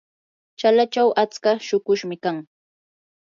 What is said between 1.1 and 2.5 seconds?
atsa shuqushmi kan.